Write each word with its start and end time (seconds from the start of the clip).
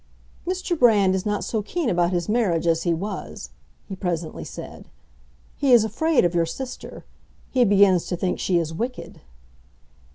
"Mr. 0.47 0.75
Brand 0.75 1.13
is 1.13 1.27
not 1.27 1.43
so 1.43 1.61
keen 1.61 1.87
about 1.87 2.09
his 2.11 2.27
marriage 2.27 2.65
as 2.65 2.81
he 2.81 2.91
was," 2.91 3.51
he 3.87 3.95
presently 3.95 4.43
said. 4.43 4.89
"He 5.57 5.73
is 5.73 5.83
afraid 5.83 6.25
of 6.25 6.33
your 6.33 6.47
sister. 6.47 7.05
He 7.51 7.63
begins 7.65 8.07
to 8.07 8.15
think 8.17 8.39
she 8.39 8.57
is 8.57 8.73
wicked." 8.73 9.21